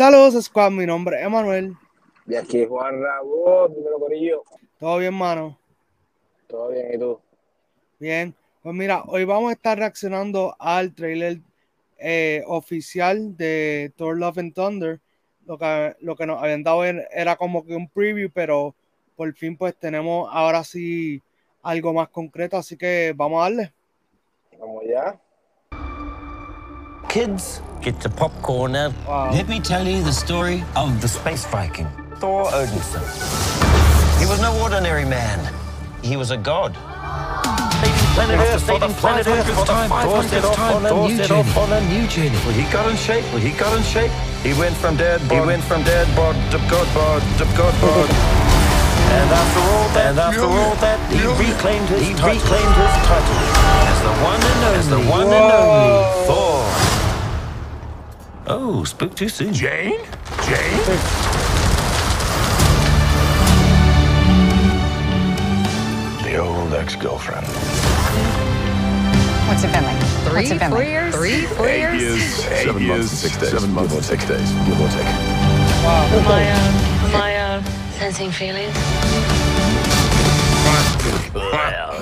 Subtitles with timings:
[0.00, 0.70] Saludos, Squad.
[0.70, 1.76] Mi nombre es Emanuel.
[2.26, 4.44] Y aquí Juan Rabot, dímelo Corillo.
[4.78, 5.58] ¿Todo bien, mano?
[6.46, 7.20] Todo bien, ¿y tú?
[7.98, 8.34] Bien.
[8.62, 11.40] Pues mira, hoy vamos a estar reaccionando al trailer
[11.98, 15.00] eh, oficial de Thor Love and Thunder.
[15.44, 18.74] Lo que, lo que nos habían dado era como que un preview, pero
[19.16, 21.20] por fin pues tenemos ahora sí
[21.60, 23.72] algo más concreto, así que vamos a darle.
[24.58, 25.20] Vamos ya.
[27.10, 28.94] Kids, get the popcorn now.
[29.04, 29.32] Wow.
[29.32, 31.88] Let me tell you the story of the space Viking,
[32.20, 33.02] Thor Odinson.
[34.20, 35.42] He was no ordinary man.
[36.04, 36.72] He was a god.
[38.14, 40.86] Planet Earth, saving planet Earth for the 500th time.
[40.88, 42.38] Thor set off on a new journey.
[42.46, 43.24] Well, he got in shape.
[43.34, 44.12] Well, he got in shape.
[44.46, 45.32] He went from dead bod.
[45.32, 48.08] He went from dead bod to god bod to god bod.
[49.10, 52.38] And after all that, and after all that, he reclaimed his he title.
[52.38, 53.38] reclaimed his title
[53.90, 56.89] as the one and only, as the one and only Thor.
[58.52, 59.54] Oh, spoke too soon.
[59.54, 59.92] Jane?
[60.42, 60.80] Jane?
[66.24, 67.46] The old ex-girlfriend.
[69.46, 69.96] What's it been like?
[70.24, 70.88] Three, What's it been four like?
[70.88, 71.14] years?
[71.14, 72.02] Three, four Eight years?
[72.02, 73.50] years, Eight seven years, months, six days.
[73.50, 75.04] seven months, give six days, give or take.
[75.86, 76.08] Wow.
[76.10, 77.62] Am I, uh, am I uh,
[77.98, 78.74] sensing feelings?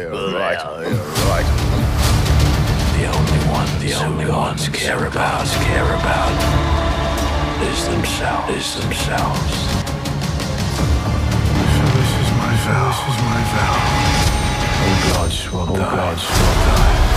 [0.00, 0.58] You're right,
[3.50, 6.34] one, the only ones care about, care about
[7.62, 9.54] is themselves, is themselves.
[11.76, 13.76] So this is my vow, this is my vow.
[14.82, 17.09] All gods will die, gods will die.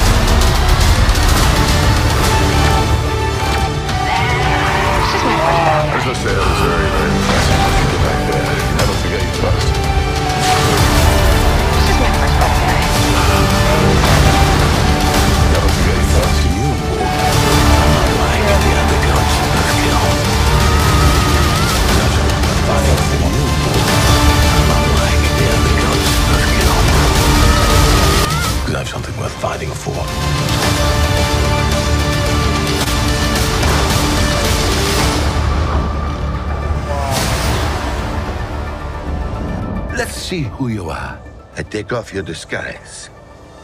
[40.23, 41.19] See who you are.
[41.57, 43.09] I take off your disguise.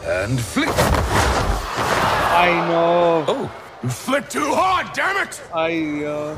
[0.04, 0.68] And flick.
[2.36, 3.24] I know.
[3.28, 5.42] Oh, you flipped too hard, damn it!
[5.56, 6.36] I, uh...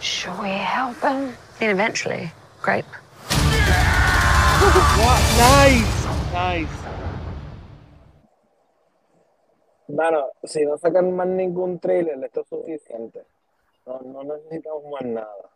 [0.00, 1.36] Should we help him?
[1.60, 2.32] Then eventually,
[2.62, 2.88] grape.
[4.98, 5.96] Wow, Nice.
[6.32, 6.76] Nice.
[9.88, 13.22] Mano, si no sacan más ningún trailer, esto es suficiente.
[13.86, 15.48] No, no necesitamos más nada.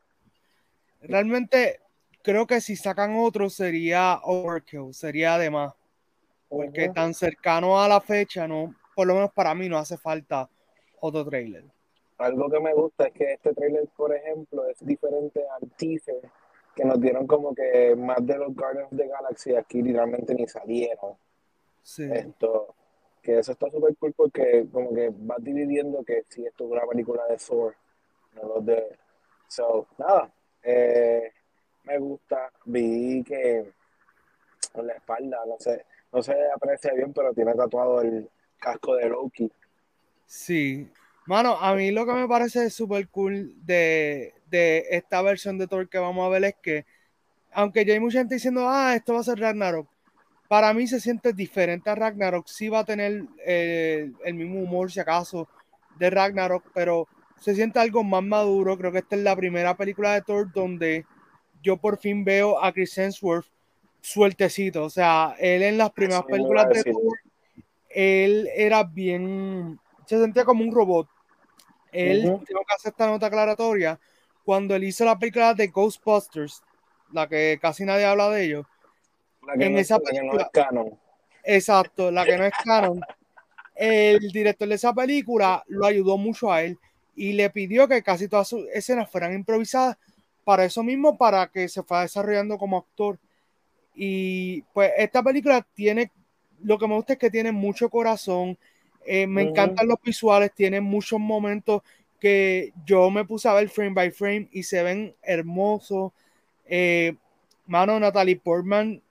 [1.02, 1.81] Realmente
[2.22, 5.75] creo que si sacan otro sería overkill, sería de más.
[6.49, 10.49] Porque tan cercano a la fecha, no, por lo menos para mí no hace falta
[11.00, 11.65] otro trailer.
[12.19, 16.21] Algo que me gusta es que este trailer, por ejemplo, es diferente al teaser
[16.77, 21.16] que nos dieron como que más de los Guardians the Galaxy aquí literalmente ni salieron.
[21.82, 22.09] Sí.
[22.12, 22.75] Esto,
[23.21, 26.87] que eso está súper cool porque como que vas dividiendo que si esto es una
[26.87, 27.75] película de Thor,
[28.34, 28.99] no los de...
[29.49, 30.32] So, nada,
[30.62, 31.31] eh,
[31.84, 33.72] me gusta, vi que
[34.75, 38.28] en la espalda, no sé, no se aprecia bien, pero tiene tatuado el
[38.59, 39.50] casco de Loki.
[40.26, 40.88] Sí.
[41.26, 45.88] Mano, a mí lo que me parece súper cool de, de esta versión de Thor
[45.88, 46.84] que vamos a ver es que,
[47.53, 49.88] aunque ya hay mucha gente diciendo, ah, esto va a ser Ragnarok,
[50.53, 52.47] para mí se siente diferente a Ragnarok.
[52.47, 55.49] Sí va a tener eh, el mismo humor, si acaso,
[55.99, 57.09] de Ragnarok, pero
[57.41, 58.76] se siente algo más maduro.
[58.76, 61.06] Creo que esta es la primera película de Thor donde
[61.62, 63.47] yo por fin veo a Chris Hemsworth
[64.00, 64.84] sueltecito.
[64.84, 66.84] O sea, él en las primeras películas de.
[66.84, 67.19] Thor,
[67.89, 71.09] él era bien, se sentía como un robot.
[71.93, 72.45] Él, Ujú.
[72.47, 74.00] tengo que hacer esta nota aclaratoria,
[74.45, 76.62] cuando él hizo la película de Ghostbusters,
[77.12, 78.67] la que casi nadie habla de ellos,
[79.47, 80.99] La que, En no, esa la que no película- es canon.
[81.44, 83.00] exacto, la que no es canon,
[83.75, 86.79] el director de esa película lo ayudó mucho a él
[87.15, 89.99] y le pidió que casi todas sus escenas fueran improvisadas
[90.44, 93.19] para eso mismo, para que se fuera desarrollando como actor.
[93.94, 96.11] Y pues esta película tiene,
[96.62, 98.56] lo que me gusta es que tiene mucho corazón,
[99.05, 101.83] eh, me encantan los visuales, tiene muchos momentos
[102.21, 106.12] que yo me puse a ver frame by frame y se ven hermosos.
[106.67, 107.17] Eh,
[107.67, 109.03] mano, Natalie Portman,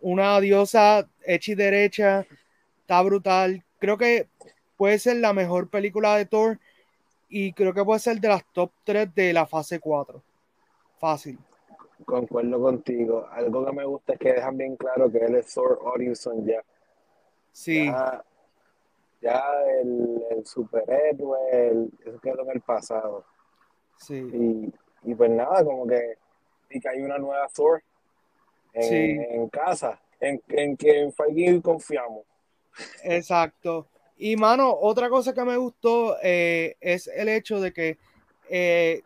[0.00, 2.26] una diosa hecha y derecha,
[2.80, 3.62] está brutal.
[3.78, 4.28] Creo que
[4.76, 6.58] puede ser la mejor película de Thor
[7.28, 10.22] y creo que puede ser de las top 3 de la fase 4.
[10.98, 11.38] Fácil.
[12.04, 13.26] Concuerdo contigo.
[13.30, 16.62] Algo que me gusta es que dejan bien claro que él es Thor Odinson ya.
[17.52, 18.22] Sí, Ya,
[19.22, 19.44] ya
[19.80, 23.24] el, el superhéroe, el- eso quedó en el pasado.
[23.96, 24.14] Sí.
[24.16, 26.18] Y, y pues nada, como que,
[26.70, 27.82] y que hay una nueva Thor
[28.74, 29.16] en, Sí.
[29.30, 32.24] en casa, en, en que en Feige confiamos.
[33.02, 33.86] Exacto.
[34.18, 37.98] Y mano, otra cosa que me gustó eh, es el hecho de que
[38.50, 39.02] eh,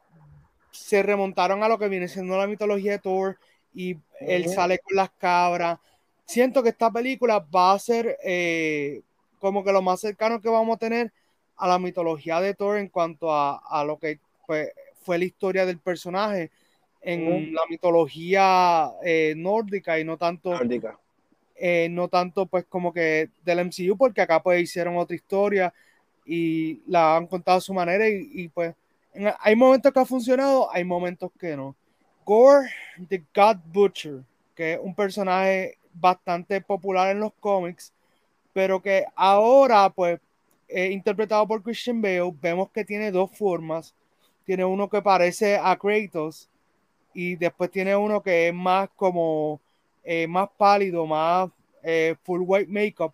[0.70, 3.38] se remontaron a lo que viene siendo la mitología de Thor
[3.74, 5.78] y él sale con las cabras.
[6.24, 9.02] Siento que esta película va a ser eh,
[9.38, 11.12] como que lo más cercano que vamos a tener
[11.56, 14.70] a la mitología de Thor en cuanto a, a lo que pues,
[15.02, 16.50] fue la historia del personaje
[17.02, 20.98] en la mitología eh, nórdica y no tanto Nórdica.
[21.56, 25.72] eh, no tanto pues como que del MCU, porque acá pues hicieron otra historia
[26.26, 28.74] y la han contado a su manera y, y, pues
[29.40, 31.74] hay momentos que ha funcionado, hay momentos que no.
[32.24, 32.70] Gore,
[33.08, 34.22] The God Butcher,
[34.54, 37.92] que es un personaje bastante popular en los cómics,
[38.52, 40.20] pero que ahora pues
[40.68, 43.94] eh, interpretado por Christian Bale, vemos que tiene dos formas.
[44.44, 46.48] Tiene uno que parece a Kratos
[47.12, 49.60] y después tiene uno que es más como
[50.04, 51.50] eh, más pálido, más
[51.82, 53.12] eh, full white makeup.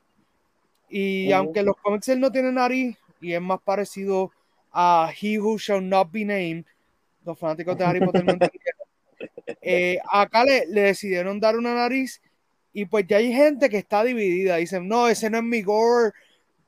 [0.89, 1.37] Y Ujú.
[1.39, 4.31] aunque en los cómics él no tiene nariz y es más parecido
[4.79, 6.67] a He Who Shall Not Be Named,
[7.25, 8.81] los fanáticos de Harry Potter no entendieron.
[9.69, 12.21] Eh, acá le, le decidieron dar una nariz
[12.73, 14.57] y pues ya hay gente que está dividida.
[14.57, 16.13] Dicen, no, ese no es mi gore,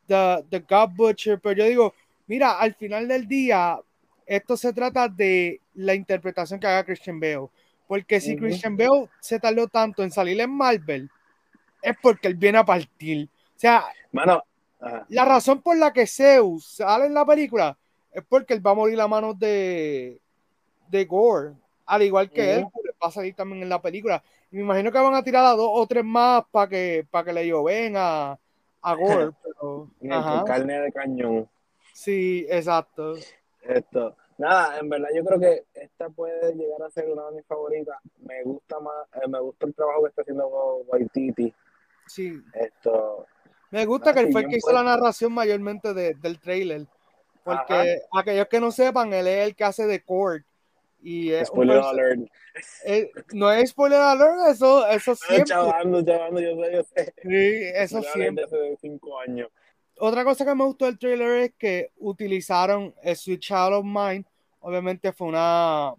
[0.07, 1.39] the, the God Butcher.
[1.39, 1.95] Pero yo digo,
[2.27, 3.79] mira, al final del día,
[4.27, 7.49] esto se trata de la interpretación que haga Christian Bale.
[7.87, 8.45] Porque si Ujú.
[8.45, 11.11] Christian Bale se tardó tanto en salir en Marvel,
[11.83, 13.29] es porque él viene a partir.
[13.55, 14.43] O sea, Mano,
[14.81, 15.07] ajá.
[15.11, 17.77] la razón por la que Zeus sale en la película
[18.19, 20.21] es porque él va a morir a manos de,
[20.89, 21.53] de Gore.
[21.87, 22.81] Al igual que él, Ujú.
[23.03, 24.23] va a salir también en la película.
[24.51, 27.25] Y me imagino que van a tirar a dos o tres más para que, para
[27.25, 28.39] que le lloven a,
[28.83, 29.31] a Gore.
[29.43, 30.45] Pero, ajá.
[30.45, 31.49] carne de cañón.
[31.95, 33.15] Sí, exacto.
[33.63, 34.17] Esto.
[34.37, 37.97] Nada, en verdad yo creo que esta puede llegar a ser una de mis favoritas.
[38.21, 40.47] Me gusta más, eh, me gusta el trabajo que está haciendo
[40.87, 41.53] Waititi.
[42.07, 42.41] Sí.
[42.55, 43.27] Esto,
[43.71, 46.87] Me gusta que él sí, fue el que hizo la narración mayormente de- del trailer.
[47.57, 50.43] Porque aquellos que no sepan, él es el que hace de Cord.
[51.01, 52.21] Y es spoiler alert.
[52.85, 55.45] eh, no es spoiler alert, eso, eso siempre.
[55.47, 57.15] chavando, chavando, yo sé, yo sé.
[57.23, 58.45] Sí, eso siempre.
[58.45, 59.49] hace cinco años.
[60.01, 64.25] Otra cosa que me gustó del trailer es que utilizaron el Switch Out of Mind.
[64.61, 65.95] Obviamente fue una,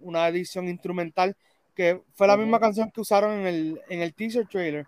[0.00, 1.36] una edición instrumental
[1.74, 4.86] que fue la misma canción que usaron en el, en el teaser trailer.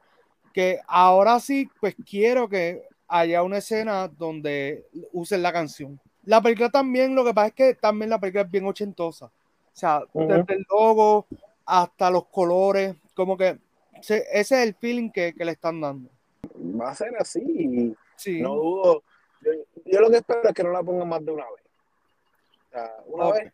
[0.53, 6.01] Que ahora sí, pues quiero que haya una escena donde usen la canción.
[6.25, 9.27] La película también, lo que pasa es que también la película es bien ochentosa.
[9.27, 9.31] O
[9.77, 11.27] sea, desde el logo
[11.67, 13.59] hasta los colores, como que
[14.01, 16.09] se- ese es el feeling que, que le están dando.
[16.81, 17.95] Va a ser así.
[18.17, 18.41] Sí.
[18.41, 19.03] No dudo.
[19.43, 19.51] Yo,
[19.85, 21.65] yo lo que espero es que no la pongan más de una vez.
[22.69, 23.53] O sea, una vez.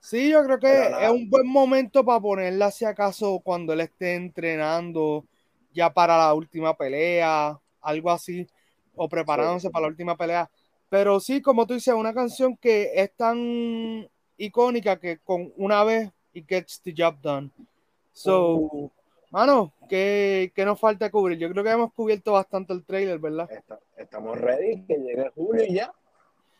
[0.00, 3.80] Sí, yo creo que Pero es un buen momento para ponerla si acaso cuando él
[3.80, 5.24] esté entrenando
[5.72, 8.46] ya para la última pelea, algo así,
[8.96, 10.50] o preparándose para la última pelea.
[10.88, 16.10] Pero sí, como tú dices, una canción que es tan icónica que con una vez
[16.32, 17.50] it gets the job done.
[18.12, 18.90] So,
[19.30, 21.38] mano, ¿qué, qué nos falta cubrir?
[21.38, 23.50] Yo creo que hemos cubierto bastante el trailer, ¿verdad?
[23.50, 25.92] Está- estamos ready, que llegue julio y ya.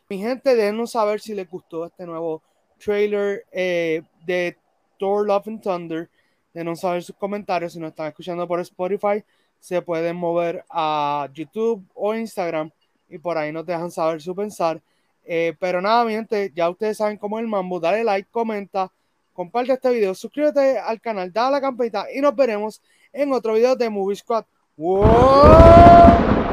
[0.09, 2.43] Mi gente, déjenos saber si les gustó este nuevo
[2.79, 4.57] trailer eh, de
[4.99, 6.11] Thor Love and Thunder.
[6.53, 7.73] Déjenos saber sus comentarios.
[7.73, 9.25] Si nos están escuchando por Spotify,
[9.65, 12.71] se pueden mover a YouTube o Instagram
[13.09, 14.79] y por ahí nos dejan saber su pensar.
[15.25, 17.81] Eh, pero nada, mi gente, ya ustedes saben cómo es el mambo.
[17.81, 18.93] Dale like, comenta,
[19.33, 23.55] comparte este video, suscríbete al canal, dale a la campanita y nos veremos en otro
[23.55, 24.45] video de Movie Squad.
[24.77, 26.44] ¡Wow!